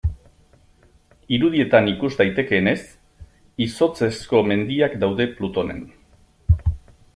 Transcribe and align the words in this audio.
Irudietan 1.37 1.89
ikus 1.91 2.09
daitekeenez, 2.21 2.75
izotzezko 3.67 4.43
mendiak 4.53 4.99
daude 5.07 5.31
Plutonen. 5.37 5.87